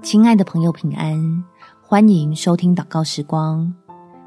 [0.00, 1.44] 亲爱的朋友，平安！
[1.82, 3.72] 欢迎收听祷告时光，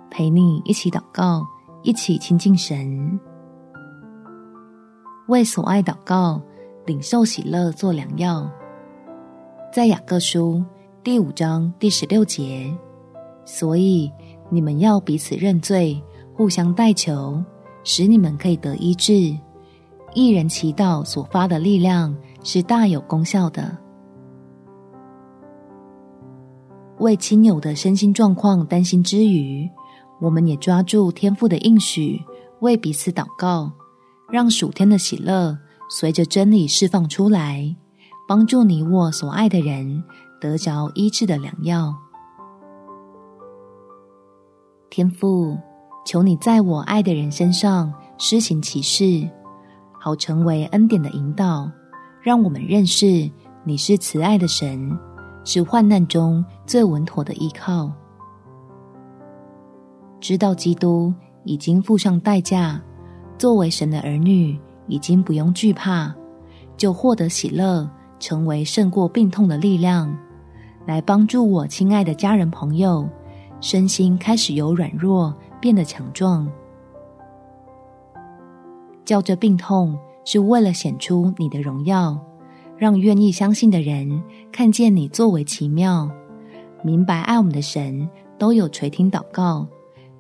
[0.10, 1.47] 陪你一起祷告，
[1.82, 3.20] 一起亲近神。
[5.28, 6.42] 为所爱祷告，
[6.86, 8.49] 领受喜乐做良药。
[9.74, 10.63] 在雅各书
[11.04, 12.69] 第五章第十六节，
[13.46, 14.12] 所以
[14.49, 15.99] 你们要彼此认罪，
[16.34, 17.41] 互相代求，
[17.84, 19.35] 使你们可以得医治。
[20.13, 22.13] 一人祈祷所发的力量
[22.44, 23.76] 是大有功效的。
[27.02, 29.68] 为亲友的身心状况担心之余，
[30.20, 32.22] 我们也抓住天父的应许，
[32.60, 33.72] 为彼此祷告，
[34.32, 35.58] 让属天的喜乐
[35.90, 37.76] 随着真理释放出来，
[38.27, 40.04] 帮助你我所爱的人
[40.40, 41.91] 得着医治的良药。
[44.91, 45.58] 天父，
[46.05, 49.27] 求你在我爱的人身上施行奇事，
[49.99, 51.68] 好成为恩典的引导，
[52.22, 53.27] 让我们认识
[53.63, 54.96] 你是慈爱的神。
[55.44, 57.92] 是患难中最稳妥的依靠。
[60.20, 62.80] 知道基督已经付上代价，
[63.38, 66.14] 作为神的儿女，已经不用惧怕，
[66.78, 70.16] 就获得喜乐，成为胜过病痛的力量，
[70.86, 73.09] 来帮助我亲爱的家人朋友，
[73.59, 76.47] 身心开始由软弱变得强壮。
[79.03, 82.17] 叫这病痛是为了显出你的荣耀。
[82.81, 86.09] 让愿意相信的人看见你作为奇妙，
[86.81, 89.67] 明白爱我们的神都有垂听祷告，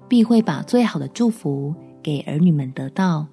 [0.07, 3.25] 必会把最好的祝福给儿女们得到。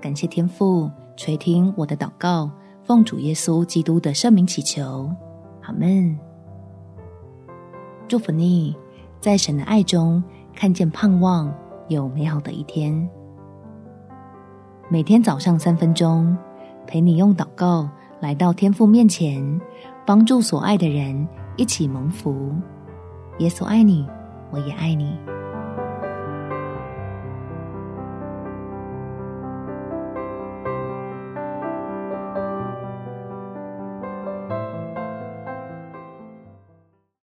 [0.00, 2.48] 感谢天父垂听我的祷告，
[2.84, 5.12] 奉主耶稣基督的圣名祈求，
[5.62, 6.16] 阿门。
[8.06, 8.76] 祝福你，
[9.20, 10.22] 在神的爱中
[10.54, 11.52] 看见盼望，
[11.88, 13.10] 有美好的一天。
[14.88, 16.38] 每天早上三分钟。
[16.88, 17.86] 陪你用祷告
[18.18, 19.60] 来到天父面前，
[20.06, 22.50] 帮助所爱的人一起蒙福。
[23.40, 24.06] 耶稣爱你，
[24.50, 25.14] 我也爱你。